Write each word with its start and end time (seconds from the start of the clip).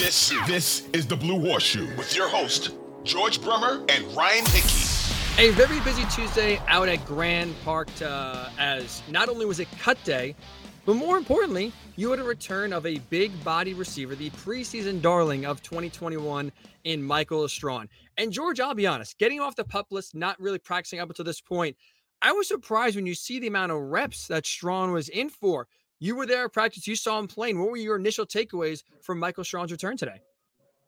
This 0.00 0.32
this 0.46 0.88
is 0.94 1.06
the 1.06 1.14
Blue 1.14 1.38
Horseshoe 1.38 1.86
with 1.98 2.16
your 2.16 2.26
host 2.26 2.70
George 3.04 3.38
Brummer 3.38 3.80
and 3.90 4.16
Ryan 4.16 4.46
Hickey. 4.46 4.82
A 5.36 5.50
very 5.50 5.78
busy 5.80 6.04
Tuesday 6.06 6.58
out 6.68 6.88
at 6.88 7.04
Grand 7.04 7.54
Park 7.66 7.88
uh, 8.00 8.48
as 8.58 9.02
not 9.10 9.28
only 9.28 9.44
was 9.44 9.60
it 9.60 9.68
cut 9.78 10.02
day, 10.02 10.34
but 10.86 10.94
more 10.94 11.18
importantly, 11.18 11.70
you 11.96 12.10
had 12.10 12.18
a 12.18 12.24
return 12.24 12.72
of 12.72 12.86
a 12.86 12.96
big 13.10 13.44
body 13.44 13.74
receiver, 13.74 14.14
the 14.14 14.30
preseason 14.30 15.02
darling 15.02 15.44
of 15.44 15.62
2021 15.62 16.50
in 16.84 17.02
Michael 17.02 17.46
Strachan. 17.46 17.90
And 18.16 18.32
George, 18.32 18.58
I'll 18.58 18.72
be 18.72 18.86
honest, 18.86 19.18
getting 19.18 19.40
off 19.40 19.54
the 19.54 19.64
pup 19.64 19.88
list, 19.90 20.14
not 20.14 20.40
really 20.40 20.58
practicing 20.58 21.00
up 21.00 21.10
until 21.10 21.26
this 21.26 21.42
point, 21.42 21.76
I 22.22 22.32
was 22.32 22.48
surprised 22.48 22.96
when 22.96 23.04
you 23.04 23.14
see 23.14 23.38
the 23.38 23.48
amount 23.48 23.72
of 23.72 23.82
reps 23.82 24.28
that 24.28 24.46
Strachan 24.46 24.92
was 24.92 25.10
in 25.10 25.28
for. 25.28 25.68
You 26.02 26.16
were 26.16 26.24
there 26.24 26.46
at 26.46 26.52
practice. 26.54 26.86
You 26.86 26.96
saw 26.96 27.18
him 27.18 27.28
playing. 27.28 27.60
What 27.60 27.70
were 27.70 27.76
your 27.76 27.96
initial 27.96 28.24
takeaways 28.24 28.82
from 29.02 29.18
Michael 29.18 29.44
Strachan's 29.44 29.70
return 29.70 29.98
today? 29.98 30.22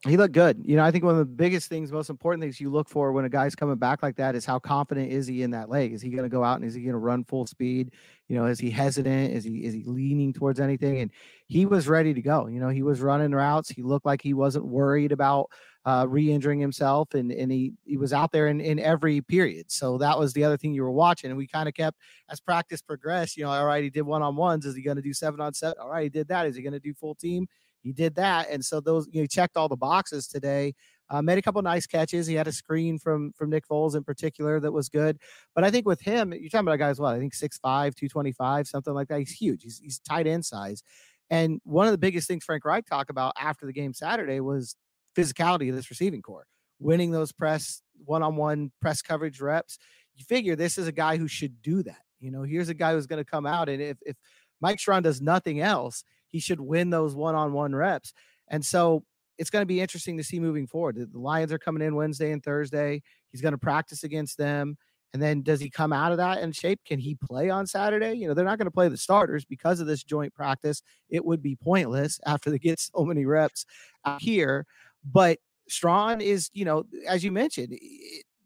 He 0.05 0.16
looked 0.16 0.34
good. 0.34 0.61
You 0.65 0.74
know, 0.74 0.84
I 0.84 0.91
think 0.91 1.05
one 1.05 1.15
of 1.15 1.20
the 1.20 1.24
biggest 1.24 1.69
things, 1.69 1.92
most 1.92 2.11
important 2.11 2.42
things 2.42 2.61
you 2.61 2.70
look 2.70 2.89
for 2.89 3.12
when 3.12 3.25
a 3.25 3.28
guy's 3.28 3.55
coming 3.55 3.77
back 3.77 4.03
like 4.03 4.17
that 4.17 4.34
is 4.34 4.45
how 4.45 4.58
confident 4.58 5.12
is 5.12 5.28
he 5.28 5.42
in 5.42 5.53
that 5.53 5.69
leg? 5.69 5.92
Is 5.92 6.03
he 6.03 6.11
going 6.11 6.25
to 6.25 6.28
go 6.28 6.42
out 6.42 6.56
and 6.56 6.64
is 6.64 6.75
he 6.75 6.83
going 6.83 6.95
to 6.95 6.98
run 6.98 7.22
full 7.22 7.47
speed? 7.47 7.92
You 8.27 8.34
know, 8.34 8.47
is 8.47 8.58
he 8.58 8.69
hesitant? 8.69 9.33
Is 9.33 9.45
he 9.45 9.64
is 9.64 9.73
he 9.73 9.84
leaning 9.84 10.33
towards 10.33 10.58
anything? 10.58 10.98
And 10.98 11.12
he 11.47 11.67
was 11.67 11.86
ready 11.86 12.12
to 12.14 12.20
go. 12.20 12.48
You 12.48 12.58
know, 12.58 12.69
he 12.69 12.83
was 12.83 13.00
running 13.00 13.30
routes. 13.30 13.69
He 13.69 13.83
looked 13.83 14.05
like 14.05 14.20
he 14.23 14.34
wasn't 14.34 14.67
worried 14.67 15.12
about 15.12 15.50
uh, 15.84 16.06
re-injuring 16.08 16.58
himself, 16.58 17.14
and 17.14 17.30
and 17.30 17.53
he 17.53 17.73
he 17.84 17.97
was 17.97 18.12
out 18.12 18.33
there 18.33 18.48
in 18.48 18.61
in 18.61 18.80
every 18.80 19.20
period. 19.20 19.70
So 19.70 19.98
that 19.98 20.19
was 20.19 20.33
the 20.33 20.42
other 20.42 20.56
thing 20.56 20.75
you 20.75 20.83
were 20.83 20.91
watching, 20.91 21.30
and 21.30 21.39
we 21.39 21.47
kind 21.47 21.69
of 21.69 21.75
kept 21.75 21.97
as 22.28 22.41
practice 22.41 22.83
progressed. 22.83 23.36
You 23.36 23.45
know, 23.45 23.50
all 23.50 23.67
right, 23.67 23.84
he 23.84 23.91
did 23.91 24.03
one 24.03 24.23
on 24.23 24.34
ones. 24.34 24.67
Is 24.67 24.75
he 24.75 24.83
going 24.83 24.97
to 24.97 25.03
do 25.03 25.12
seven 25.12 25.41
on 25.41 25.55
seven? 25.55 25.77
All 25.80 25.91
right, 25.91 26.03
he 26.05 26.08
did 26.08 26.27
that. 26.27 26.47
Is 26.47 26.56
he 26.56 26.62
going 26.62 26.73
to 26.73 26.80
do 26.80 26.92
full 26.92 27.14
team? 27.14 27.47
He 27.83 27.92
did 27.92 28.14
that, 28.14 28.48
and 28.50 28.64
so 28.64 28.80
those 28.80 29.08
you 29.12 29.20
know, 29.20 29.27
checked 29.27 29.56
all 29.56 29.69
the 29.69 29.77
boxes 29.77 30.27
today. 30.27 30.75
Uh, 31.11 31.20
made 31.20 31.36
a 31.36 31.42
couple 31.42 31.61
nice 31.61 31.86
catches. 31.86 32.27
He 32.27 32.34
had 32.34 32.48
a 32.48 32.52
screen 32.52 32.98
from 32.98 33.33
from 33.33 33.50
Nick 33.50 33.69
Foles 33.69 33.94
in 33.94 34.02
particular 34.02 34.61
that 34.61 34.72
was 34.72 34.89
good. 34.89 35.19
But 35.55 35.62
I 35.62 35.70
think 35.70 35.86
with 35.86 36.00
him, 36.00 36.33
you're 36.33 36.48
talking 36.48 36.66
about 36.66 36.74
a 36.74 36.78
guy 36.78 36.89
as 36.89 36.98
well. 36.98 37.11
I 37.11 37.19
think 37.19 37.34
6'5", 37.34 37.61
225, 37.62 38.66
something 38.66 38.94
like 38.94 39.08
that. 39.08 39.19
He's 39.19 39.33
huge. 39.33 39.62
He's 39.62 39.78
he's 39.78 39.98
tight 39.98 40.27
end 40.27 40.47
size. 40.47 40.83
And 41.28 41.61
one 41.64 41.86
of 41.86 41.92
the 41.92 41.98
biggest 41.98 42.28
things 42.28 42.44
Frank 42.44 42.64
Reich 42.64 42.86
talked 42.86 43.11
about 43.11 43.34
after 43.39 43.66
the 43.66 43.72
game 43.72 43.92
Saturday 43.92 44.41
was 44.41 44.77
physicality 45.17 45.69
of 45.69 45.77
this 45.77 45.91
receiving 45.91 46.22
corps, 46.22 46.46
winning 46.78 47.11
those 47.11 47.33
press 47.33 47.83
one-on-one 48.05 48.72
press 48.80 49.02
coverage 49.02 49.41
reps. 49.41 49.78
You 50.14 50.24
figure 50.24 50.56
this 50.56 50.78
is 50.78 50.86
a 50.86 50.92
guy 50.92 51.17
who 51.17 51.28
should 51.28 51.62
do 51.62 51.83
that. 51.83 52.02
You 52.20 52.30
know, 52.30 52.42
here's 52.42 52.69
a 52.69 52.74
guy 52.74 52.92
who's 52.92 53.06
going 53.06 53.22
to 53.22 53.30
come 53.30 53.46
out 53.46 53.69
and 53.69 53.83
if 53.83 53.98
if 54.02 54.17
Mike 54.61 54.78
Strachan 54.78 55.02
does 55.02 55.20
nothing 55.20 55.61
else, 55.61 56.05
he 56.33 56.41
should 56.41 56.61
win 56.61 56.91
those 56.91 57.14
one-on-one 57.14 57.75
reps. 57.75 58.12
And 58.48 58.64
so 58.64 59.05
it's 59.38 59.50
going 59.50 59.62
to 59.62 59.66
be 59.66 59.80
interesting 59.80 60.16
to 60.16 60.25
see 60.25 60.41
moving 60.41 60.66
forward. 60.66 60.97
The 60.97 61.19
Lions 61.19 61.52
are 61.52 61.58
coming 61.58 61.86
in 61.86 61.94
Wednesday 61.94 62.33
and 62.33 62.42
Thursday. 62.42 63.02
He's 63.30 63.41
going 63.41 63.52
to 63.52 63.58
practice 63.58 64.02
against 64.02 64.39
them. 64.39 64.77
And 65.12 65.22
then 65.22 65.42
does 65.42 65.61
he 65.61 65.69
come 65.69 65.92
out 65.92 66.11
of 66.11 66.19
that 66.19 66.39
in 66.39 66.52
shape? 66.52 66.80
Can 66.86 66.98
he 66.98 67.14
play 67.14 67.51
on 67.51 67.67
Saturday? 67.67 68.14
You 68.14 68.29
know, 68.29 68.34
they're 68.34 68.46
not 68.46 68.58
going 68.58 68.67
to 68.67 68.73
play 68.73 68.89
the 68.89 68.96
starters 68.96 69.45
because 69.45 69.79
of 69.79 69.86
this 69.86 70.02
joint 70.02 70.34
practice. 70.34 70.83
It 71.11 71.24
would 71.24 71.42
be 71.42 71.55
pointless 71.55 72.18
after 72.27 72.51
they 72.51 72.58
get 72.58 72.80
so 72.95 73.05
many 73.05 73.27
reps 73.27 73.67
out 74.07 74.23
here. 74.23 74.67
But 75.05 75.39
Strachan 75.68 76.20
is, 76.20 76.51
you 76.55 76.64
know, 76.64 76.84
as 77.07 77.23
you 77.23 77.30
mentioned, 77.30 77.78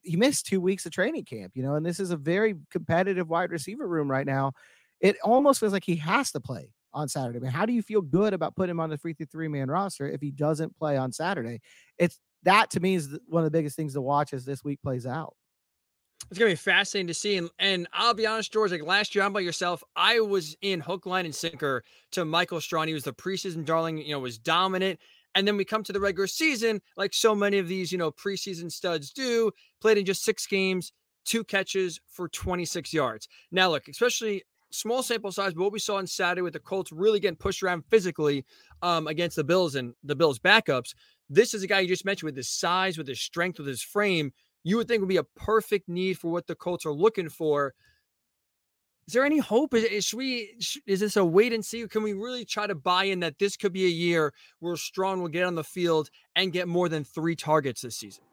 he 0.02 0.16
missed 0.16 0.46
two 0.46 0.60
weeks 0.60 0.86
of 0.86 0.92
training 0.92 1.24
camp, 1.24 1.52
you 1.54 1.62
know, 1.62 1.74
and 1.74 1.84
this 1.84 2.00
is 2.00 2.10
a 2.10 2.16
very 2.16 2.54
competitive 2.70 3.28
wide 3.28 3.50
receiver 3.50 3.86
room 3.86 4.10
right 4.10 4.26
now. 4.26 4.52
It 5.00 5.16
almost 5.22 5.60
feels 5.60 5.72
like 5.72 5.84
he 5.84 5.96
has 5.96 6.30
to 6.32 6.40
play 6.40 6.72
on 6.96 7.08
Saturday. 7.08 7.38
Mean, 7.38 7.52
how 7.52 7.66
do 7.66 7.72
you 7.72 7.82
feel 7.82 8.00
good 8.00 8.32
about 8.32 8.56
putting 8.56 8.70
him 8.70 8.80
on 8.80 8.90
the 8.90 8.98
free 8.98 9.14
three 9.14 9.48
man 9.48 9.70
roster 9.70 10.08
if 10.08 10.20
he 10.20 10.32
doesn't 10.32 10.76
play 10.76 10.96
on 10.96 11.12
Saturday? 11.12 11.60
It's 11.98 12.18
that 12.42 12.70
to 12.70 12.80
me 12.80 12.94
is 12.94 13.16
one 13.28 13.44
of 13.44 13.44
the 13.44 13.56
biggest 13.56 13.76
things 13.76 13.92
to 13.92 14.00
watch 14.00 14.32
as 14.32 14.44
this 14.44 14.64
week 14.64 14.80
plays 14.82 15.06
out. 15.06 15.36
It's 16.30 16.38
gonna 16.38 16.50
be 16.50 16.56
fascinating 16.56 17.06
to 17.08 17.14
see, 17.14 17.36
and, 17.36 17.50
and 17.58 17.86
I'll 17.92 18.14
be 18.14 18.26
honest, 18.26 18.52
George. 18.52 18.72
Like 18.72 18.82
last 18.82 19.14
year, 19.14 19.22
I'm 19.22 19.32
by 19.32 19.40
yourself. 19.40 19.84
I 19.94 20.20
was 20.20 20.56
in 20.62 20.80
hook, 20.80 21.06
line, 21.06 21.26
and 21.26 21.34
sinker 21.34 21.84
to 22.12 22.24
Michael 22.24 22.60
Strachan. 22.60 22.88
He 22.88 22.94
was 22.94 23.04
the 23.04 23.12
preseason 23.12 23.64
darling. 23.64 23.98
You 23.98 24.12
know, 24.12 24.18
was 24.18 24.38
dominant. 24.38 24.98
And 25.34 25.46
then 25.46 25.58
we 25.58 25.66
come 25.66 25.82
to 25.82 25.92
the 25.92 26.00
regular 26.00 26.26
season, 26.26 26.80
like 26.96 27.12
so 27.12 27.34
many 27.34 27.58
of 27.58 27.68
these, 27.68 27.92
you 27.92 27.98
know, 27.98 28.10
preseason 28.10 28.72
studs 28.72 29.12
do, 29.12 29.52
played 29.82 29.98
in 29.98 30.06
just 30.06 30.24
six 30.24 30.46
games, 30.46 30.92
two 31.26 31.44
catches 31.44 32.00
for 32.08 32.26
26 32.26 32.94
yards. 32.94 33.28
Now, 33.52 33.68
look, 33.68 33.86
especially 33.86 34.44
small 34.76 35.02
sample 35.02 35.32
size, 35.32 35.54
but 35.54 35.62
what 35.62 35.72
we 35.72 35.78
saw 35.78 35.96
on 35.96 36.06
Saturday 36.06 36.42
with 36.42 36.52
the 36.52 36.60
Colts 36.60 36.92
really 36.92 37.20
getting 37.20 37.36
pushed 37.36 37.62
around 37.62 37.84
physically 37.90 38.44
um, 38.82 39.06
against 39.06 39.36
the 39.36 39.44
Bills 39.44 39.74
and 39.74 39.94
the 40.04 40.16
Bills' 40.16 40.38
backups. 40.38 40.94
This 41.28 41.54
is 41.54 41.62
a 41.62 41.66
guy 41.66 41.80
you 41.80 41.88
just 41.88 42.04
mentioned 42.04 42.28
with 42.28 42.36
his 42.36 42.48
size, 42.48 42.98
with 42.98 43.08
his 43.08 43.20
strength, 43.20 43.58
with 43.58 43.68
his 43.68 43.82
frame. 43.82 44.32
You 44.62 44.76
would 44.76 44.88
think 44.88 45.00
would 45.00 45.08
be 45.08 45.16
a 45.16 45.24
perfect 45.24 45.88
need 45.88 46.18
for 46.18 46.30
what 46.30 46.46
the 46.46 46.54
Colts 46.54 46.86
are 46.86 46.92
looking 46.92 47.28
for. 47.28 47.74
Is 49.06 49.14
there 49.14 49.24
any 49.24 49.38
hope? 49.38 49.72
Is, 49.72 49.84
is 49.84 50.14
we 50.14 50.54
is 50.86 51.00
this 51.00 51.16
a 51.16 51.24
wait 51.24 51.52
and 51.52 51.64
see? 51.64 51.86
Can 51.86 52.02
we 52.02 52.12
really 52.12 52.44
try 52.44 52.66
to 52.66 52.74
buy 52.74 53.04
in 53.04 53.20
that 53.20 53.38
this 53.38 53.56
could 53.56 53.72
be 53.72 53.86
a 53.86 53.90
year 53.90 54.32
where 54.58 54.76
Strachan 54.76 55.20
will 55.20 55.28
get 55.28 55.44
on 55.44 55.54
the 55.54 55.62
field 55.62 56.10
and 56.34 56.52
get 56.52 56.66
more 56.66 56.88
than 56.88 57.04
three 57.04 57.36
targets 57.36 57.82
this 57.82 57.96
season? 57.96 58.24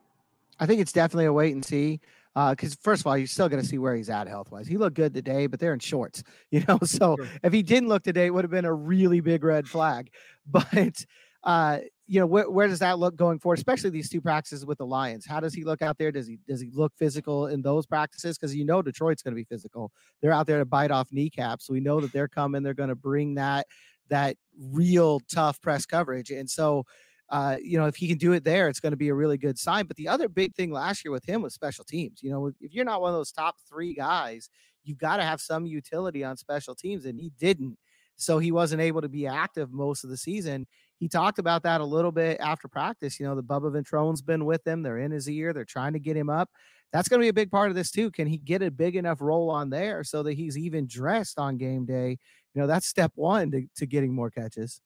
I 0.60 0.66
think 0.66 0.82
it's 0.82 0.92
definitely 0.92 1.26
a 1.26 1.34
wait 1.34 1.54
and 1.54 1.64
see. 1.64 2.00
Because 2.34 2.74
uh, 2.74 2.82
first 2.82 3.02
of 3.02 3.08
all, 3.08 3.18
you're 3.18 3.28
still 3.28 3.48
going 3.48 3.62
to 3.62 3.68
see 3.68 3.78
where 3.78 3.96
he's 3.96 4.10
at 4.10 4.28
health 4.28 4.52
wise. 4.52 4.68
He 4.68 4.78
looked 4.78 4.96
good 4.96 5.14
today, 5.14 5.46
but 5.46 5.60
they're 5.60 5.74
in 5.74 5.80
shorts, 5.80 6.24
you 6.52 6.64
know. 6.68 6.80
So 6.84 7.16
sure. 7.18 7.28
if 7.44 7.54
he 7.54 7.62
didn't 7.62 7.90
look 7.90 8.04
today, 8.04 8.26
it 8.26 8.34
would 8.34 8.44
have 8.44 8.52
been 8.52 8.66
a 8.66 8.74
really 8.74 9.20
big 9.20 9.44
red 9.44 9.68
flag. 9.68 10.10
But 10.46 11.06
uh, 11.46 11.80
you 12.06 12.20
know, 12.20 12.26
where, 12.26 12.50
where 12.50 12.68
does 12.68 12.80
that 12.80 13.00
look 13.00 13.16
going 13.16 13.40
forward, 13.40 13.58
especially 13.58 13.90
these 13.90 14.10
two 14.10 14.20
practices 14.20 14.66
with 14.66 14.78
the 14.78 14.86
Lions? 14.86 15.26
How 15.26 15.40
does 15.40 15.54
he 15.54 15.64
look 15.64 15.82
out 15.82 15.98
there? 15.98 16.12
Does 16.12 16.28
he 16.28 16.38
does 16.48 16.60
he 16.60 16.70
look 16.74 16.92
physical 16.98 17.48
in 17.48 17.62
those 17.62 17.86
practices? 17.86 18.38
Because 18.38 18.54
you 18.54 18.66
know 18.66 18.82
Detroit's 18.82 19.22
going 19.22 19.34
to 19.34 19.40
be 19.40 19.46
physical. 19.46 19.92
They're 20.22 20.34
out 20.34 20.48
there 20.48 20.60
to 20.60 20.66
bite 20.66 20.92
off 20.92 21.12
kneecaps. 21.12 21.70
We 21.70 21.80
know 21.80 22.02
that 22.02 22.12
they're 22.12 22.28
coming. 22.28 22.62
They're 22.62 22.74
going 22.74 22.90
to 22.90 22.96
bring 22.96 23.36
that 23.36 23.68
that 24.10 24.36
real 24.60 25.22
tough 25.32 25.62
press 25.62 25.86
coverage. 25.86 26.30
And 26.30 26.50
so, 26.50 26.86
uh, 27.34 27.58
you 27.62 27.78
know, 27.78 27.88
if 27.88 27.96
he 27.96 28.08
can 28.08 28.18
do 28.18 28.32
it 28.32 28.46
there, 28.46 28.70
it's 28.70 28.80
going 28.80 28.92
to 28.92 28.98
be 28.98 29.10
a 29.10 29.14
really 29.14 29.38
good 29.38 29.58
sign. 29.58 29.86
But 29.86 29.98
the 29.98 30.08
other 30.08 30.30
big 30.30 30.56
thing 30.56 30.72
last 30.72 31.04
year 31.04 31.12
with 31.12 31.28
him 31.28 31.42
was 31.42 31.54
special 31.54 31.84
teams. 31.84 32.22
You 32.22 32.32
know, 32.32 32.52
if 32.62 32.74
you're 32.74 32.86
not 32.86 33.02
one 33.02 33.10
of 33.10 33.18
those 33.18 33.32
top 33.32 33.56
three 33.68 33.94
guys, 33.94 34.50
you've 34.84 35.00
got 35.00 35.18
to 35.18 35.24
have 35.24 35.42
some 35.42 35.66
utility 35.66 36.24
on 36.24 36.38
special 36.38 36.76
teams, 36.76 37.06
and 37.06 37.20
he 37.20 37.32
didn't. 37.40 37.78
So 38.16 38.38
he 38.38 38.52
wasn't 38.52 38.82
able 38.82 39.02
to 39.02 39.10
be 39.10 39.28
active 39.28 39.72
most 39.72 40.04
of 40.04 40.10
the 40.10 40.18
season 40.18 40.68
he 41.04 41.10
talked 41.10 41.38
about 41.38 41.64
that 41.64 41.82
a 41.82 41.86
little 41.86 42.14
bit 42.14 42.40
after 42.40 42.70
practice. 42.70 43.20
You 43.20 43.26
know, 43.26 43.36
the 43.36 43.44
Bubba 43.44 43.74
Ventrone's 43.74 44.22
been 44.22 44.46
with 44.46 44.66
him. 44.66 44.84
They're 44.84 45.00
in 45.00 45.12
his 45.12 45.30
ear. 45.30 45.52
They're 45.52 45.66
trying 45.66 45.92
to 45.94 46.00
get 46.00 46.16
him 46.16 46.30
up. 46.30 46.50
That's 46.94 47.10
going 47.10 47.20
to 47.20 47.26
be 47.26 47.30
a 47.30 47.34
big 47.34 47.52
part 47.52 47.70
of 47.70 47.76
this 47.76 47.92
too. 47.92 48.10
Can 48.10 48.26
he 48.26 48.38
get 48.38 48.62
a 48.62 48.72
big 48.72 48.96
enough 48.96 49.20
role 49.20 49.50
on 49.50 49.70
there 49.70 50.06
so 50.06 50.24
that 50.24 50.34
he's 50.34 50.58
even 50.58 50.88
dressed 50.88 51.40
on 51.40 51.58
game 51.58 51.86
day? 51.86 52.18
You 52.54 52.62
know, 52.62 52.68
that's 52.68 52.88
step 52.88 53.12
one 53.16 53.52
to, 53.52 53.68
to 53.76 53.86
getting 53.86 54.14
more 54.14 54.30
catches. 54.30 54.80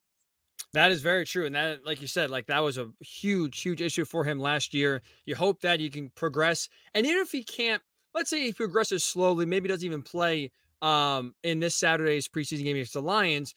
That 0.73 0.91
is 0.91 1.01
very 1.01 1.25
true. 1.25 1.45
And 1.45 1.55
that, 1.55 1.85
like 1.85 2.01
you 2.01 2.07
said, 2.07 2.29
like 2.29 2.47
that 2.47 2.59
was 2.59 2.77
a 2.77 2.89
huge, 2.99 3.61
huge 3.61 3.81
issue 3.81 4.05
for 4.05 4.23
him 4.23 4.39
last 4.39 4.73
year. 4.73 5.01
You 5.25 5.35
hope 5.35 5.61
that 5.61 5.79
you 5.79 5.89
can 5.89 6.09
progress. 6.15 6.69
And 6.93 7.05
even 7.05 7.21
if 7.21 7.31
he 7.31 7.43
can't, 7.43 7.81
let's 8.13 8.29
say 8.29 8.41
he 8.43 8.53
progresses 8.53 9.03
slowly, 9.03 9.45
maybe 9.45 9.67
doesn't 9.67 9.85
even 9.85 10.03
play 10.03 10.51
um 10.83 11.33
in 11.43 11.59
this 11.59 11.75
Saturday's 11.75 12.27
preseason 12.27 12.63
game 12.63 12.75
against 12.75 12.93
the 12.93 13.01
Lions, 13.01 13.55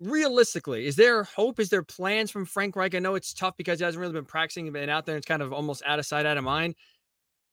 realistically, 0.00 0.86
is 0.86 0.96
there 0.96 1.24
hope? 1.24 1.60
Is 1.60 1.70
there 1.70 1.82
plans 1.82 2.30
from 2.30 2.44
Frank 2.44 2.76
Reich? 2.76 2.94
I 2.94 2.98
know 2.98 3.14
it's 3.14 3.32
tough 3.32 3.56
because 3.56 3.78
he 3.78 3.84
hasn't 3.84 4.00
really 4.00 4.12
been 4.12 4.24
practicing 4.24 4.66
and 4.66 4.74
been 4.74 4.88
out 4.88 5.06
there. 5.06 5.16
It's 5.16 5.26
kind 5.26 5.42
of 5.42 5.52
almost 5.52 5.82
out 5.86 5.98
of 5.98 6.06
sight, 6.06 6.26
out 6.26 6.36
of 6.36 6.44
mind. 6.44 6.74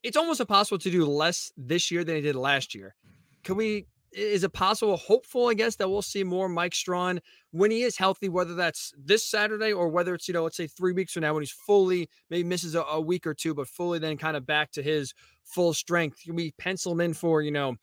It's 0.04 0.18
almost 0.18 0.40
impossible 0.40 0.80
to 0.80 0.90
do 0.92 1.06
less 1.06 1.52
this 1.58 1.92
year 1.92 2.04
than 2.04 2.16
he 2.16 2.22
did 2.22 2.36
last 2.36 2.74
year. 2.74 2.96
Can 3.44 3.56
we? 3.56 3.86
Is 4.14 4.44
it 4.44 4.52
possible, 4.52 4.98
hopeful, 4.98 5.48
I 5.48 5.54
guess, 5.54 5.78
that 5.78 5.90
we'll 5.90 6.02
see 6.02 6.24
more 6.24 6.50
Mike 6.50 6.76
Strachan 6.76 7.22
when 7.52 7.72
he 7.72 7.84
is 7.84 7.98
healthy, 7.98 8.28
whether 8.28 8.56
that's 8.56 8.94
this 8.98 9.26
Saturday 9.26 9.72
or 9.72 9.88
whether 9.88 10.14
it's, 10.14 10.28
you 10.28 10.34
know, 10.34 10.44
let's 10.44 10.58
say 10.58 10.68
three 10.68 10.92
weeks 10.92 11.14
from 11.14 11.22
now 11.22 11.34
when 11.34 11.42
he's 11.42 11.52
fully, 11.52 12.10
maybe 12.30 12.44
misses 12.44 12.76
a, 12.76 12.82
a 12.82 13.00
week 13.00 13.26
or 13.26 13.34
two, 13.34 13.54
but 13.54 13.68
fully 13.68 14.00
then 14.00 14.18
kind 14.18 14.36
of 14.36 14.46
back 14.46 14.72
to 14.74 14.84
his 14.84 15.14
full 15.46 15.74
strength? 15.74 16.20
We 16.28 16.52
pencil 16.58 16.92
him 16.92 17.02
in 17.02 17.14
for, 17.14 17.42
you 17.42 17.52
know, 17.52 17.78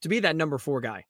to 0.00 0.08
be 0.08 0.20
that 0.20 0.36
number 0.36 0.56
four 0.56 0.80
guy? 0.80 1.04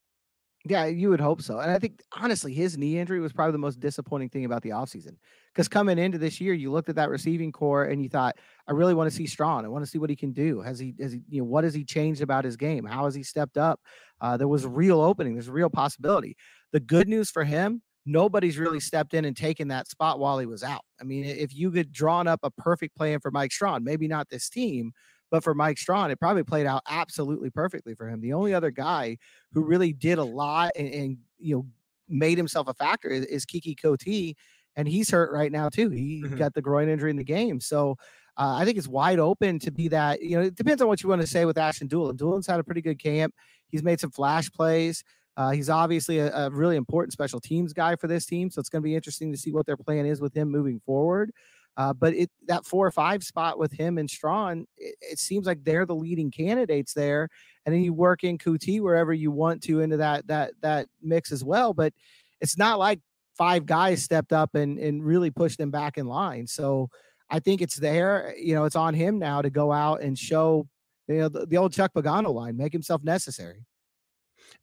Yeah, 0.67 0.87
you 0.87 1.11
would 1.11 1.21
hope 1.21 1.43
so. 1.43 1.59
And 1.59 1.71
I 1.71 1.79
think 1.79 2.03
honestly, 2.13 2.55
his 2.55 2.79
knee 2.79 2.99
injury 2.99 3.21
was 3.21 3.35
probably 3.35 3.53
the 3.53 3.59
most 3.59 3.81
disappointing 3.81 4.31
thing 4.31 4.47
about 4.47 4.63
the 4.63 4.71
offseason. 4.71 5.17
Because 5.53 5.69
coming 5.69 5.99
into 5.99 6.17
this 6.17 6.41
year, 6.41 6.55
you 6.55 6.73
looked 6.73 6.89
at 6.89 6.97
that 6.97 7.11
receiving 7.11 7.53
corps 7.53 7.85
and 7.85 8.03
you 8.03 8.09
thought, 8.09 8.37
I 8.67 8.73
really 8.73 8.95
want 8.95 9.11
to 9.11 9.15
see 9.15 9.27
Strachan. 9.27 9.67
I 9.67 9.69
want 9.69 9.85
to 9.85 9.91
see 9.91 9.99
what 9.99 10.09
he 10.09 10.17
can 10.17 10.33
do. 10.33 10.63
Has 10.63 10.79
he, 10.79 10.95
has 11.01 11.13
he, 11.13 11.21
you 11.29 11.43
know, 11.43 11.45
what 11.45 11.65
has 11.65 11.75
he 11.75 11.85
changed 11.85 12.23
about 12.23 12.47
his 12.47 12.57
game? 12.57 12.87
How 12.87 13.05
has 13.05 13.15
he 13.15 13.23
stepped 13.23 13.59
up? 13.59 13.79
Uh, 14.23 14.39
there 14.39 14.49
was 14.49 14.65
a 14.65 14.69
real 14.71 15.03
opening. 15.03 15.35
There's 15.35 15.49
a 15.49 15.53
real 15.53 15.69
possibility. 15.69 16.35
The 16.73 16.81
good 16.81 17.09
news 17.09 17.31
for 17.31 17.45
him, 17.45 17.83
nobody's 18.07 18.57
really 18.59 18.81
stepped 18.81 19.13
in 19.13 19.27
and 19.27 19.37
taken 19.37 19.69
that 19.69 19.87
spot 19.87 20.19
while 20.19 20.39
he 20.39 20.47
was 20.47 20.63
out. 20.63 20.83
I 20.99 21.05
mean, 21.05 21.25
if 21.25 21.55
you 21.55 21.71
could 21.71 21.93
drawn 21.93 22.27
up 22.27 22.41
a 22.43 22.51
perfect 22.51 22.97
plan 22.97 23.21
for 23.21 23.31
Mike 23.31 23.53
Strachan, 23.53 23.85
maybe 23.85 24.09
not 24.09 24.31
this 24.31 24.49
team, 24.49 24.93
but 25.31 25.43
for 25.43 25.55
Mike 25.55 25.79
Strachan, 25.79 26.11
it 26.11 26.21
probably 26.21 26.45
played 26.45 26.67
out 26.67 26.83
absolutely 26.89 27.51
perfectly 27.51 27.95
for 27.95 28.09
him. 28.09 28.21
The 28.21 28.33
only 28.33 28.55
other 28.55 28.71
guy 28.71 29.19
who 29.53 29.63
really 29.63 29.93
did 29.93 30.19
a 30.19 30.25
lot 30.25 30.73
and, 30.77 30.89
and 30.89 31.19
you 31.39 31.57
know 31.57 31.67
made 32.09 32.39
himself 32.39 32.69
a 32.69 32.75
factor 32.75 33.09
is, 33.09 33.25
is 33.27 33.47
Keke 33.47 33.79
Coutee, 33.79 34.35
and 34.77 34.87
he's 34.87 35.11
hurt 35.11 35.33
right 35.33 35.51
now 35.51 35.69
too. 35.69 35.91
He 35.91 36.23
mm-hmm. 36.25 36.37
got 36.37 36.55
the 36.55 36.63
groin 36.63 36.89
injury 36.89 37.11
in 37.11 37.17
the 37.17 37.25
game, 37.25 37.61
so. 37.61 37.97
Uh, 38.37 38.57
I 38.59 38.65
think 38.65 38.77
it's 38.77 38.89
wide 38.89 39.21
open 39.21 39.61
to 39.61 39.71
be 39.71 39.87
that. 39.87 40.21
You 40.21 40.37
know, 40.37 40.43
it 40.43 40.57
depends 40.57 40.83
on 40.83 40.89
what 40.89 41.01
you 41.05 41.09
want 41.09 41.21
to 41.21 41.27
say 41.29 41.45
with 41.45 41.57
Ashton 41.57 41.87
Dulin. 41.87 42.17
Dulin's 42.17 42.49
had 42.49 42.59
a 42.59 42.65
pretty 42.65 42.81
good 42.81 43.01
camp. 43.01 43.33
He's 43.69 43.85
made 43.85 44.01
some 44.01 44.11
flash 44.11 44.51
plays. 44.51 45.05
Uh, 45.37 45.51
he's 45.51 45.69
obviously 45.69 46.19
a, 46.19 46.35
a, 46.35 46.51
really 46.51 46.77
important 46.77 47.13
special 47.13 47.41
teams 47.41 47.73
guy 47.73 47.97
for 47.97 48.07
this 48.07 48.25
team, 48.25 48.51
so 48.51 48.61
it's 48.61 48.69
going 48.69 48.83
to 48.83 48.85
be 48.85 48.95
interesting 48.95 49.33
to 49.33 49.39
see 49.39 49.51
what 49.51 49.67
their 49.67 49.77
plan 49.77 50.07
is 50.07 50.21
with 50.21 50.37
him 50.37 50.49
moving 50.49 50.81
forward. 50.87 51.33
Uh, 51.77 51.93
but 51.93 52.15
it 52.15 52.31
that 52.47 52.65
four 52.65 52.87
or 52.87 52.91
five 52.91 53.25
spot 53.25 53.59
with 53.59 53.73
him 53.73 53.99
and 53.99 54.09
Strachan, 54.09 54.67
it, 54.79 54.95
it, 55.01 55.19
seems 55.19 55.47
like 55.47 55.65
they're 55.65 55.87
the 55.87 55.95
leading 55.95 56.31
candidates 56.31 56.93
there. 56.95 57.29
And 57.67 57.75
then 57.75 57.83
you 57.83 57.93
work 57.93 58.23
in 58.23 58.39
Coutee 58.39 58.81
wherever 58.81 59.13
you 59.13 59.31
want 59.31 59.63
to 59.65 59.81
into 59.81 59.97
that 59.97 60.27
that 60.29 60.53
that 60.61 60.87
mix 61.03 61.33
as 61.33 61.43
well. 61.43 61.75
But 61.75 61.93
it's 62.41 62.57
not 62.57 62.79
like 62.79 63.01
five 63.37 63.67
guys 63.67 64.03
stepped 64.03 64.33
up 64.33 64.55
and 64.55 64.79
and 64.79 65.05
really 65.05 65.31
pushed 65.31 65.59
them 65.59 65.71
back 65.71 65.99
in 65.99 66.07
line. 66.07 66.47
So 66.47 66.91
I 67.29 67.41
think 67.41 67.61
it's 67.61 67.77
there. 67.77 68.35
You 68.39 68.55
know, 68.55 68.65
it's 68.65 68.77
on 68.77 68.95
him 68.95 69.19
now 69.19 69.43
to 69.43 69.51
go 69.51 69.73
out 69.73 70.01
and 70.01 70.17
show 70.17 70.69
you 71.09 71.19
know 71.19 71.29
the, 71.29 71.47
the 71.47 71.57
old 71.57 71.73
Chuck 71.73 71.93
Pagano 71.93 72.33
line, 72.33 72.57
make 72.57 72.73
himself 72.73 73.03
necessary. 73.03 73.65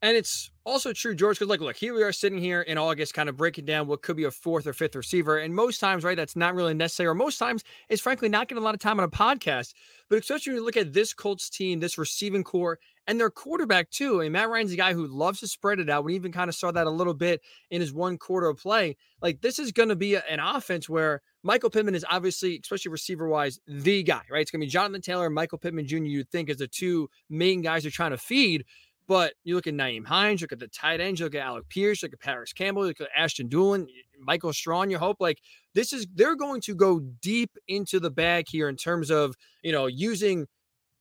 And 0.01 0.17
it's 0.17 0.51
also 0.65 0.93
true, 0.93 1.13
George, 1.13 1.37
because 1.37 1.49
like, 1.49 1.59
look, 1.59 1.75
here 1.75 1.93
we 1.93 2.03
are 2.03 2.11
sitting 2.11 2.39
here 2.39 2.61
in 2.61 2.77
August, 2.77 3.13
kind 3.13 3.29
of 3.29 3.37
breaking 3.37 3.65
down 3.65 3.87
what 3.87 4.01
could 4.01 4.15
be 4.15 4.23
a 4.23 4.31
fourth 4.31 4.65
or 4.65 4.73
fifth 4.73 4.95
receiver. 4.95 5.37
And 5.37 5.53
most 5.53 5.79
times, 5.79 6.03
right, 6.03 6.17
that's 6.17 6.35
not 6.35 6.55
really 6.55 6.73
necessary. 6.73 7.07
Or 7.07 7.15
most 7.15 7.37
times, 7.37 7.63
it's 7.89 8.01
frankly 8.01 8.29
not 8.29 8.47
getting 8.47 8.61
a 8.61 8.65
lot 8.65 8.73
of 8.73 8.79
time 8.79 8.99
on 8.99 9.03
a 9.03 9.09
podcast. 9.09 9.73
But 10.09 10.19
especially 10.19 10.51
when 10.51 10.61
you 10.61 10.65
look 10.65 10.77
at 10.77 10.93
this 10.93 11.13
Colts 11.13 11.49
team, 11.49 11.79
this 11.79 11.97
receiving 11.97 12.43
corps, 12.43 12.79
and 13.07 13.19
their 13.19 13.29
quarterback 13.29 13.89
too. 13.89 14.21
I 14.21 14.25
And 14.25 14.33
Matt 14.33 14.49
Ryan's 14.49 14.71
a 14.71 14.75
guy 14.75 14.93
who 14.93 15.07
loves 15.07 15.39
to 15.39 15.47
spread 15.47 15.79
it 15.79 15.89
out. 15.89 16.03
We 16.03 16.15
even 16.15 16.31
kind 16.31 16.49
of 16.49 16.55
saw 16.55 16.71
that 16.71 16.87
a 16.87 16.91
little 16.91 17.13
bit 17.13 17.41
in 17.69 17.81
his 17.81 17.93
one 17.93 18.17
quarter 18.17 18.47
of 18.47 18.57
play. 18.57 18.95
Like 19.21 19.41
this 19.41 19.59
is 19.59 19.71
going 19.71 19.89
to 19.89 19.95
be 19.95 20.15
a, 20.15 20.23
an 20.29 20.39
offense 20.39 20.87
where 20.87 21.21
Michael 21.43 21.69
Pittman 21.69 21.95
is 21.95 22.05
obviously, 22.09 22.59
especially 22.61 22.91
receiver 22.91 23.27
wise, 23.27 23.59
the 23.67 24.03
guy, 24.03 24.21
right? 24.29 24.41
It's 24.41 24.51
going 24.51 24.61
to 24.61 24.65
be 24.65 24.71
Jonathan 24.71 25.01
Taylor 25.01 25.25
and 25.25 25.35
Michael 25.35 25.57
Pittman 25.57 25.87
Jr. 25.87 25.97
You'd 25.97 26.29
think 26.29 26.49
as 26.49 26.57
the 26.57 26.67
two 26.67 27.09
main 27.29 27.61
guys 27.61 27.83
they're 27.83 27.91
trying 27.91 28.11
to 28.11 28.17
feed. 28.17 28.65
But 29.07 29.33
you 29.43 29.55
look 29.55 29.67
at 29.67 29.73
Nyheim 29.73 30.05
Hines, 30.05 30.41
look 30.41 30.51
at 30.51 30.59
the 30.59 30.67
tight 30.67 31.01
ends, 31.01 31.21
look 31.21 31.35
at 31.35 31.41
Alec 31.41 31.67
Pierce, 31.69 32.03
look 32.03 32.13
at 32.13 32.19
Parris 32.19 32.53
Campbell, 32.53 32.85
look 32.85 33.01
at 33.01 33.09
Ashton 33.15 33.49
Dulin, 33.49 33.87
Michael 34.19 34.53
Strachan. 34.53 34.89
You 34.89 34.97
hope 34.97 35.17
like 35.19 35.39
this 35.73 35.91
is 35.93 36.07
they're 36.13 36.35
going 36.35 36.61
to 36.61 36.75
go 36.75 36.99
deep 36.99 37.51
into 37.67 37.99
the 37.99 38.11
bag 38.11 38.45
here 38.47 38.69
in 38.69 38.77
terms 38.77 39.11
of 39.11 39.35
you 39.63 39.71
know 39.71 39.87
using 39.87 40.47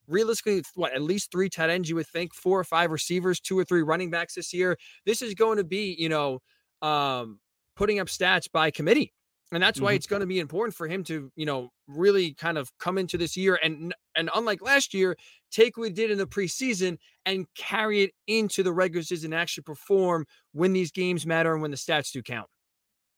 realistically 0.09 0.63
what 0.75 0.93
at 0.93 1.03
least 1.03 1.31
three 1.31 1.49
tight 1.49 1.71
ends 1.71 1.89
you 1.89 1.95
would 1.95 2.07
think 2.07 2.35
four 2.35 2.59
or 2.59 2.65
five 2.65 2.91
receivers 2.91 3.39
two 3.39 3.59
or 3.59 3.65
three 3.65 3.83
running 3.83 4.11
backs 4.11 4.35
this 4.35 4.53
year 4.53 4.77
this 5.07 5.23
is 5.23 5.35
going 5.35 5.57
to 5.57 5.65
be 5.65 5.95
you 5.99 6.09
know 6.09 6.41
um 6.83 7.39
putting 7.77 8.01
up 8.01 8.09
stats 8.09 8.51
by 8.51 8.71
committee 8.71 9.13
and 9.53 9.63
that's 9.63 9.81
why 9.81 9.91
mm-hmm. 9.91 9.97
it's 9.97 10.07
going 10.07 10.21
to 10.21 10.27
be 10.27 10.39
important 10.39 10.75
for 10.75 10.87
him 10.87 11.03
to 11.05 11.31
you 11.37 11.47
know 11.47 11.71
really 11.87 12.35
kind 12.35 12.59
of 12.59 12.71
come 12.79 12.99
into 12.99 13.19
this 13.19 13.37
year 13.37 13.59
and 13.63 13.95
and 14.17 14.31
unlike 14.35 14.63
last 14.63 14.95
year 14.95 15.17
take 15.51 15.77
what 15.77 15.89
he 15.89 15.93
did 15.93 16.11
in 16.11 16.19
the 16.19 16.27
preseason 16.27 16.97
and 17.27 17.47
carry 17.57 18.03
it 18.03 18.13
into 18.27 18.63
the 18.63 18.73
regular 18.73 19.03
season 19.03 19.33
and 19.33 19.41
actually 19.41 19.63
perform 19.63 20.25
when 20.53 20.73
these 20.73 20.93
games 20.93 21.27
matter 21.27 21.53
and 21.53 21.63
when 21.63 21.71
the 21.71 21.77
stats 21.77 22.13
do 22.13 22.23
count 22.23 22.49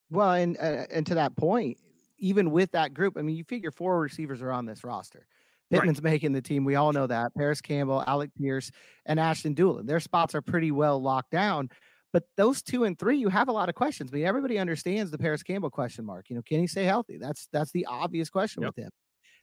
well 0.09 0.31
and 0.31 0.57
uh, 0.57 0.85
and 0.91 1.05
to 1.05 1.15
that 1.15 1.35
point 1.35 1.77
even 2.17 2.51
with 2.51 2.71
that 2.71 2.93
group 2.93 3.17
i 3.17 3.21
mean 3.21 3.35
you 3.35 3.43
figure 3.43 3.71
four 3.71 3.99
receivers 3.99 4.41
are 4.41 4.51
on 4.51 4.65
this 4.65 4.83
roster 4.83 5.25
Pittman's 5.71 5.97
right. 5.97 6.11
making 6.11 6.33
the 6.33 6.41
team. 6.41 6.65
We 6.65 6.75
all 6.75 6.93
know 6.93 7.07
that. 7.07 7.33
Parris 7.35 7.61
Campbell, 7.61 8.03
Alec 8.05 8.29
Pierce, 8.39 8.69
and 9.07 9.19
Ashton 9.19 9.55
Dulin. 9.55 9.87
Their 9.87 9.99
spots 9.99 10.35
are 10.35 10.41
pretty 10.41 10.71
well 10.71 11.01
locked 11.01 11.31
down. 11.31 11.69
But 12.13 12.23
those 12.37 12.61
two 12.61 12.83
and 12.83 12.97
three, 12.97 13.17
you 13.17 13.27
have 13.29 13.49
a 13.49 13.51
lot 13.51 13.67
of 13.69 13.75
questions. 13.75 14.11
I 14.13 14.17
mean, 14.17 14.25
everybody 14.25 14.59
understands 14.59 15.11
the 15.11 15.17
Parris 15.17 15.43
Campbell 15.43 15.71
question 15.71 16.05
mark. 16.05 16.29
You 16.29 16.35
know, 16.35 16.43
can 16.43 16.59
he 16.59 16.67
stay 16.67 16.85
healthy? 16.85 17.17
That's 17.17 17.49
that's 17.51 17.71
the 17.71 17.87
obvious 17.87 18.29
question 18.29 18.61
yep. 18.61 18.75
with 18.75 18.85
him. 18.85 18.91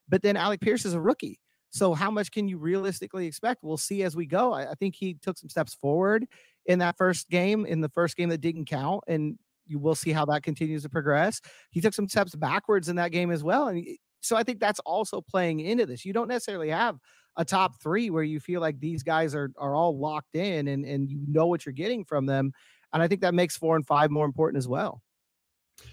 But 0.09 0.23
then 0.23 0.37
Alec 0.37 0.61
Pierce 0.61 0.85
is 0.85 0.95
a 0.95 1.01
rookie. 1.01 1.41
So 1.71 1.95
how 1.95 2.11
much 2.11 2.33
can 2.33 2.49
you 2.49 2.59
realistically 2.59 3.27
expect? 3.27 3.63
We'll 3.63 3.77
see 3.77 4.03
as 4.03 4.17
we 4.17 4.27
go. 4.27 4.53
I, 4.53 4.71
I 4.71 4.75
think 4.75 4.97
he 4.97 5.15
took 5.15 5.39
some 5.39 5.49
steps 5.49 5.75
forward 5.75 6.27
in 6.67 6.79
that 6.81 6.97
first 6.97 7.29
game, 7.29 7.67
in 7.67 7.81
the 7.81 7.89
first 7.89 8.17
game 8.17 8.29
that 8.31 8.41
didn't 8.41 8.65
count. 8.67 9.05
And 9.07 9.39
you 9.67 9.79
will 9.79 9.95
see 9.95 10.11
how 10.11 10.25
that 10.27 10.43
continues 10.43 10.83
to 10.83 10.89
progress. 10.89 11.41
He 11.71 11.81
took 11.81 11.95
some 11.95 12.09
steps 12.09 12.35
backwards 12.35 12.89
in 12.89 12.97
that 12.97 13.13
game 13.13 13.31
as 13.31 13.45
well. 13.45 13.69
And 13.69 13.87
so 14.21 14.37
I 14.37 14.43
think 14.43 14.59
that's 14.59 14.81
also 14.81 15.21
playing 15.21 15.61
into 15.61 15.87
this. 15.87 16.05
You 16.05 16.13
don't 16.13 16.29
necessarily 16.29 16.71
have 16.71 16.99
a 17.41 17.45
top 17.45 17.81
three 17.81 18.11
where 18.11 18.23
you 18.23 18.39
feel 18.39 18.61
like 18.61 18.79
these 18.79 19.03
guys 19.03 19.35
are 19.35 19.51
are 19.57 19.75
all 19.75 19.99
locked 19.99 20.37
in 20.37 20.69
and 20.69 20.85
and 20.85 21.11
you 21.11 21.19
know 21.27 21.47
what 21.47 21.65
you're 21.65 21.73
getting 21.73 22.05
from 22.05 22.27
them. 22.27 22.53
And 22.93 23.03
I 23.03 23.09
think 23.09 23.23
that 23.23 23.35
makes 23.35 23.57
four 23.57 23.77
and 23.77 23.87
five 23.87 24.11
more 24.11 24.27
important 24.27 24.59
as 24.59 24.69
well. 24.69 25.01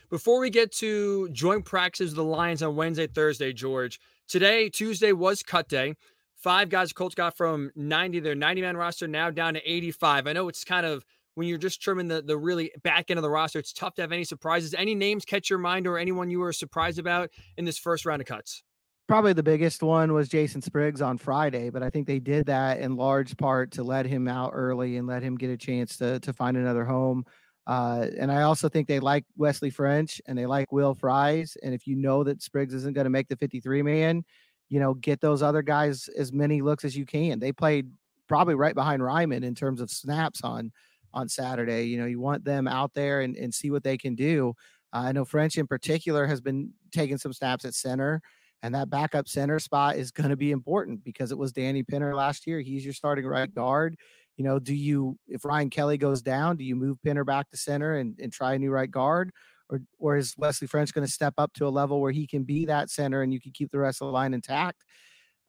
Before 0.09 0.41
we 0.41 0.49
get 0.49 0.73
to 0.73 1.29
joint 1.29 1.63
practices 1.63 2.11
of 2.11 2.17
the 2.17 2.23
Lions 2.25 2.61
on 2.61 2.75
Wednesday, 2.75 3.07
Thursday, 3.07 3.53
George, 3.53 3.97
today, 4.27 4.67
Tuesday 4.67 5.13
was 5.13 5.41
cut 5.41 5.69
day. 5.69 5.95
Five 6.35 6.67
guys 6.69 6.91
Colts 6.91 7.15
got 7.15 7.37
from 7.37 7.71
90, 7.75 8.19
their 8.19 8.35
90 8.35 8.61
man 8.61 8.75
roster 8.75 9.07
now 9.07 9.31
down 9.31 9.53
to 9.53 9.61
85. 9.71 10.27
I 10.27 10.33
know 10.33 10.49
it's 10.49 10.65
kind 10.65 10.85
of 10.85 11.05
when 11.35 11.47
you're 11.47 11.57
just 11.57 11.81
trimming 11.81 12.09
the, 12.09 12.21
the 12.21 12.37
really 12.37 12.71
back 12.83 13.09
end 13.09 13.17
of 13.17 13.23
the 13.23 13.29
roster, 13.29 13.59
it's 13.59 13.71
tough 13.71 13.95
to 13.95 14.01
have 14.01 14.11
any 14.11 14.25
surprises. 14.25 14.73
Any 14.77 14.95
names 14.95 15.23
catch 15.23 15.49
your 15.49 15.59
mind 15.59 15.87
or 15.87 15.97
anyone 15.97 16.29
you 16.29 16.39
were 16.39 16.51
surprised 16.51 16.99
about 16.99 17.29
in 17.55 17.63
this 17.63 17.77
first 17.77 18.05
round 18.05 18.21
of 18.21 18.27
cuts? 18.27 18.63
Probably 19.07 19.31
the 19.31 19.43
biggest 19.43 19.81
one 19.81 20.13
was 20.13 20.27
Jason 20.27 20.61
Spriggs 20.61 21.01
on 21.01 21.17
Friday, 21.17 21.69
but 21.69 21.81
I 21.81 21.89
think 21.89 22.07
they 22.07 22.19
did 22.19 22.45
that 22.47 22.79
in 22.81 22.97
large 22.97 23.37
part 23.37 23.71
to 23.71 23.83
let 23.83 24.05
him 24.05 24.27
out 24.27 24.51
early 24.53 24.97
and 24.97 25.07
let 25.07 25.23
him 25.23 25.37
get 25.37 25.49
a 25.49 25.57
chance 25.57 25.95
to 25.97 26.19
to 26.19 26.33
find 26.33 26.57
another 26.57 26.83
home. 26.83 27.25
Uh, 27.67 28.07
and 28.17 28.31
I 28.31 28.43
also 28.43 28.69
think 28.69 28.87
they 28.87 28.99
like 28.99 29.25
Wesley 29.37 29.69
French 29.69 30.21
and 30.25 30.37
they 30.37 30.45
like 30.45 30.71
Will 30.71 30.95
Fries. 30.95 31.57
And 31.63 31.73
if 31.73 31.85
you 31.85 31.95
know 31.95 32.23
that 32.23 32.41
Spriggs 32.41 32.73
isn't 32.73 32.93
going 32.93 33.05
to 33.05 33.09
make 33.09 33.27
the 33.27 33.35
53 33.35 33.81
man, 33.81 34.23
you 34.69 34.79
know, 34.79 34.93
get 34.93 35.19
those 35.21 35.41
other 35.41 35.61
guys 35.61 36.09
as 36.17 36.31
many 36.31 36.61
looks 36.61 36.85
as 36.85 36.95
you 36.95 37.05
can. 37.05 37.39
They 37.39 37.51
played 37.51 37.89
probably 38.27 38.55
right 38.55 38.75
behind 38.75 39.01
Raimann 39.01 39.43
in 39.43 39.55
terms 39.55 39.81
of 39.81 39.89
snaps 39.89 40.41
on 40.43 40.71
on 41.13 41.29
Saturday. 41.29 41.85
You 41.85 41.97
know, 41.97 42.05
you 42.05 42.19
want 42.19 42.43
them 42.43 42.67
out 42.67 42.93
there 42.93 43.21
and, 43.21 43.35
and 43.35 43.53
see 43.53 43.71
what 43.71 43.83
they 43.83 43.97
can 43.97 44.15
do. 44.15 44.53
Uh, 44.93 45.03
I 45.05 45.11
know 45.11 45.25
French 45.25 45.57
in 45.57 45.67
particular 45.67 46.25
has 46.27 46.41
been 46.41 46.71
taking 46.91 47.17
some 47.17 47.33
snaps 47.33 47.65
at 47.65 47.73
center, 47.73 48.21
and 48.63 48.73
that 48.75 48.89
backup 48.89 49.27
center 49.27 49.59
spot 49.59 49.95
is 49.97 50.11
going 50.11 50.29
to 50.29 50.37
be 50.37 50.51
important 50.51 51.03
because 51.03 51.31
it 51.31 51.37
was 51.37 51.51
Danny 51.51 51.83
Pinter 51.83 52.15
last 52.15 52.47
year. 52.47 52.59
He's 52.59 52.83
your 52.83 52.93
starting 52.93 53.25
right 53.25 53.53
guard. 53.53 53.95
You 54.35 54.43
know, 54.43 54.59
do 54.59 54.75
you, 54.75 55.17
if 55.27 55.45
Ryan 55.45 55.69
Kelly 55.69 55.97
goes 55.97 56.21
down, 56.21 56.57
do 56.57 56.63
you 56.63 56.75
move 56.75 57.01
Pinter 57.03 57.23
back 57.23 57.49
to 57.49 57.57
center 57.57 57.95
and, 57.95 58.17
and 58.21 58.31
try 58.31 58.53
a 58.53 58.59
new 58.59 58.71
right 58.71 58.89
guard? 58.89 59.31
Or, 59.69 59.81
or 59.99 60.15
is 60.15 60.33
Wesley 60.37 60.67
French 60.67 60.93
going 60.93 61.05
to 61.05 61.11
step 61.11 61.33
up 61.37 61.53
to 61.53 61.67
a 61.67 61.69
level 61.69 61.99
where 61.99 62.11
he 62.11 62.25
can 62.25 62.43
be 62.43 62.65
that 62.65 62.89
center 62.89 63.21
and 63.21 63.33
you 63.33 63.41
can 63.41 63.51
keep 63.51 63.71
the 63.71 63.79
rest 63.79 64.01
of 64.01 64.07
the 64.07 64.11
line 64.11 64.33
intact? 64.33 64.83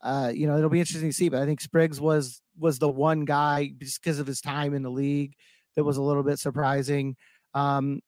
Uh, 0.03 0.33
you 0.35 0.47
know, 0.47 0.57
it'll 0.57 0.71
be 0.71 0.81
interesting 0.81 1.11
to 1.11 1.15
see. 1.15 1.29
But 1.29 1.43
I 1.43 1.47
think 1.47 1.61
Spriggs 1.61 2.01
was 2.01 2.41
was 2.59 2.79
the 2.79 2.89
one 2.89 3.25
guy 3.25 3.73
just 3.79 4.03
because 4.03 4.19
of 4.19 4.27
his 4.27 4.41
time 4.41 4.75
in 4.75 4.83
the 4.83 4.91
league 4.91 5.35
that 5.77 5.85
was 5.85 5.97
a 5.97 6.03
little 6.03 6.23
bit 6.23 6.39
surprising. 6.39 7.17
Um, 7.55 8.01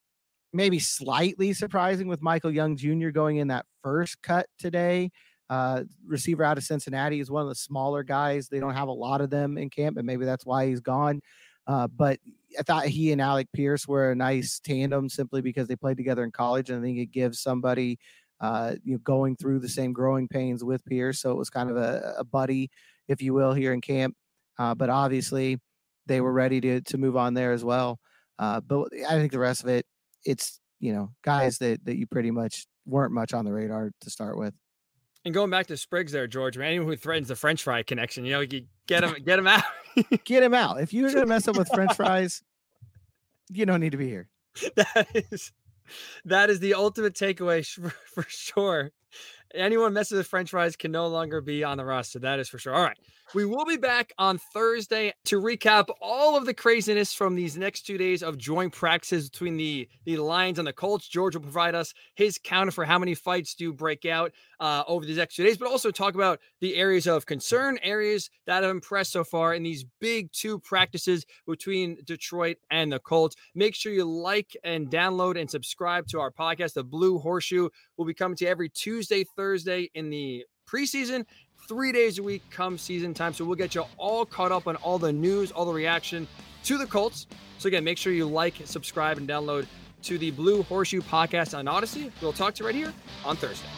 maybe 0.52 0.78
slightly 0.78 1.52
surprising 1.52 2.08
with 2.08 2.22
Michael 2.22 2.50
Young 2.50 2.76
Jr. 2.76 3.10
going 3.10 3.36
in 3.36 3.48
that 3.48 3.66
first 3.82 4.20
cut 4.22 4.46
today. 4.58 5.10
Uh, 5.48 5.82
receiver 6.06 6.44
out 6.44 6.58
of 6.58 6.64
Cincinnati 6.64 7.18
is 7.18 7.30
one 7.30 7.42
of 7.42 7.48
the 7.48 7.54
smaller 7.54 8.02
guys. 8.02 8.48
They 8.48 8.60
don't 8.60 8.74
have 8.74 8.88
a 8.88 8.92
lot 8.92 9.20
of 9.20 9.30
them 9.30 9.58
in 9.58 9.68
camp, 9.68 9.96
and 9.96 10.06
maybe 10.06 10.24
that's 10.24 10.46
why 10.46 10.66
he's 10.66 10.80
gone. 10.80 11.20
Uh, 11.66 11.88
but 11.88 12.18
I 12.58 12.62
thought 12.62 12.86
he 12.86 13.12
and 13.12 13.20
Alec 13.20 13.48
Pierce 13.52 13.86
were 13.86 14.12
a 14.12 14.14
nice 14.16 14.60
tandem 14.60 15.08
simply 15.08 15.40
because 15.40 15.68
they 15.68 15.76
played 15.76 15.96
together 15.96 16.24
in 16.24 16.30
college, 16.30 16.70
and 16.70 16.78
I 16.78 16.82
think 16.82 16.98
it 16.98 17.10
gives 17.12 17.40
somebody 17.40 17.98
uh, 18.40 18.74
you 18.84 18.94
know, 18.94 18.98
going 19.04 19.36
through 19.36 19.58
the 19.58 19.68
same 19.68 19.92
growing 19.92 20.26
pains 20.26 20.64
with 20.64 20.84
Pierce. 20.84 21.20
So 21.20 21.30
it 21.30 21.36
was 21.36 21.50
kind 21.50 21.70
of 21.70 21.76
a, 21.76 22.14
a 22.18 22.24
buddy, 22.24 22.70
if 23.08 23.20
you 23.20 23.34
will, 23.34 23.52
here 23.52 23.72
in 23.72 23.80
camp. 23.80 24.14
Uh, 24.58 24.74
but 24.74 24.88
obviously, 24.88 25.58
they 26.06 26.20
were 26.20 26.32
ready 26.32 26.60
to 26.60 26.80
to 26.80 26.98
move 26.98 27.16
on 27.16 27.34
there 27.34 27.52
as 27.52 27.64
well. 27.64 27.98
Uh, 28.38 28.60
but 28.60 28.88
I 29.08 29.10
think 29.10 29.32
the 29.32 29.38
rest 29.38 29.62
of 29.62 29.68
it, 29.68 29.84
it's 30.24 30.60
you 30.78 30.92
know 30.92 31.10
guys 31.22 31.58
that 31.58 31.84
that 31.84 31.96
you 31.96 32.06
pretty 32.06 32.30
much 32.30 32.66
weren't 32.86 33.12
much 33.12 33.32
on 33.32 33.44
the 33.44 33.52
radar 33.52 33.90
to 34.00 34.10
start 34.10 34.36
with. 34.38 34.54
And 35.24 35.34
going 35.34 35.50
back 35.50 35.66
to 35.66 35.76
Spriggs 35.76 36.12
there, 36.12 36.26
George, 36.26 36.56
man, 36.56 36.68
anyone 36.68 36.88
who 36.88 36.96
threatens 36.96 37.28
the 37.28 37.36
French 37.36 37.62
fry 37.62 37.82
connection, 37.82 38.24
you 38.24 38.32
know, 38.32 38.40
you 38.40 38.64
get 38.86 39.04
him, 39.04 39.14
get 39.22 39.38
him 39.38 39.46
out, 39.46 39.64
get 40.24 40.42
him 40.42 40.54
out. 40.54 40.80
If 40.80 40.94
you're 40.94 41.12
gonna 41.12 41.26
mess 41.26 41.46
up 41.46 41.56
with 41.56 41.68
French 41.68 41.94
fries, 41.96 42.42
you 43.50 43.66
don't 43.66 43.80
need 43.80 43.92
to 43.92 43.98
be 43.98 44.08
here. 44.08 44.28
That 44.76 45.08
is 45.30 45.52
that 46.24 46.50
is 46.50 46.60
the 46.60 46.74
ultimate 46.74 47.14
takeaway 47.14 47.66
for, 47.66 47.90
for 48.14 48.24
sure. 48.28 48.90
Anyone 49.54 49.92
messes 49.92 50.18
with 50.18 50.26
French 50.26 50.50
fries 50.50 50.76
can 50.76 50.92
no 50.92 51.08
longer 51.08 51.40
be 51.40 51.64
on 51.64 51.76
the 51.76 51.84
roster. 51.84 52.18
That 52.20 52.38
is 52.38 52.48
for 52.48 52.58
sure. 52.58 52.74
All 52.74 52.82
right. 52.82 52.98
We 53.32 53.44
will 53.44 53.64
be 53.64 53.76
back 53.76 54.12
on 54.18 54.38
Thursday 54.52 55.12
to 55.26 55.40
recap 55.40 55.86
all 56.00 56.36
of 56.36 56.46
the 56.46 56.54
craziness 56.54 57.14
from 57.14 57.36
these 57.36 57.56
next 57.56 57.82
two 57.82 57.96
days 57.96 58.24
of 58.24 58.36
joint 58.36 58.72
practices 58.72 59.30
between 59.30 59.56
the, 59.56 59.88
the 60.04 60.16
Lions 60.16 60.58
and 60.58 60.66
the 60.66 60.72
Colts. 60.72 61.06
George 61.06 61.36
will 61.36 61.42
provide 61.42 61.76
us 61.76 61.94
his 62.16 62.40
counter 62.42 62.72
for 62.72 62.84
how 62.84 62.98
many 62.98 63.14
fights 63.14 63.54
do 63.54 63.72
break 63.72 64.04
out 64.04 64.32
uh, 64.58 64.82
over 64.88 65.06
these 65.06 65.16
next 65.16 65.36
two 65.36 65.44
days, 65.44 65.56
but 65.56 65.68
also 65.68 65.92
talk 65.92 66.16
about 66.16 66.40
the 66.60 66.74
areas 66.74 67.06
of 67.06 67.24
concern, 67.24 67.78
areas 67.84 68.30
that 68.46 68.64
have 68.64 68.70
impressed 68.70 69.12
so 69.12 69.22
far 69.22 69.54
in 69.54 69.62
these 69.62 69.84
big 70.00 70.32
two 70.32 70.58
practices 70.58 71.24
between 71.46 71.98
Detroit 72.04 72.56
and 72.72 72.92
the 72.92 72.98
Colts. 72.98 73.36
Make 73.54 73.76
sure 73.76 73.92
you 73.92 74.04
like 74.04 74.56
and 74.64 74.90
download 74.90 75.40
and 75.40 75.48
subscribe 75.48 76.08
to 76.08 76.18
our 76.18 76.32
podcast. 76.32 76.74
The 76.74 76.82
Blue 76.82 77.18
Horseshoe 77.18 77.68
will 78.00 78.06
be 78.06 78.14
coming 78.14 78.34
to 78.34 78.46
you 78.46 78.50
every 78.50 78.70
Tuesday, 78.70 79.24
Thursday 79.36 79.90
in 79.94 80.08
the 80.08 80.42
preseason 80.66 81.26
three 81.68 81.92
days 81.92 82.18
a 82.18 82.22
week 82.22 82.42
come 82.50 82.78
season 82.78 83.12
time. 83.12 83.34
So 83.34 83.44
we'll 83.44 83.56
get 83.56 83.74
you 83.74 83.84
all 83.98 84.24
caught 84.24 84.52
up 84.52 84.66
on 84.66 84.76
all 84.76 84.98
the 84.98 85.12
news, 85.12 85.52
all 85.52 85.66
the 85.66 85.72
reaction 85.72 86.26
to 86.64 86.78
the 86.78 86.86
Colts. 86.86 87.26
So 87.58 87.66
again, 87.66 87.84
make 87.84 87.98
sure 87.98 88.14
you 88.14 88.26
like, 88.26 88.54
subscribe, 88.64 89.18
and 89.18 89.28
download 89.28 89.66
to 90.04 90.16
the 90.16 90.30
Blue 90.30 90.62
Horseshoe 90.62 91.02
podcast 91.02 91.56
on 91.56 91.66
Audacy. 91.66 92.10
We'll 92.22 92.32
talk 92.32 92.54
to 92.54 92.62
you 92.62 92.66
right 92.66 92.74
here 92.74 92.94
on 93.22 93.36
Thursday. 93.36 93.68